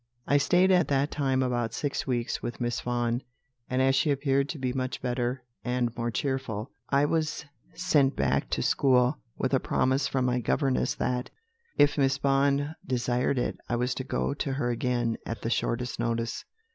[0.25, 3.21] "I stayed at that time about six weeks with Miss Vaughan;
[3.69, 8.49] and as she appeared to be much better and more cheerful, I was sent back
[8.49, 11.29] to school, with a promise from my governesses that,
[11.77, 15.99] if Miss Vaughan desired it, I was to go to her again at the shortest
[15.99, 16.45] notice.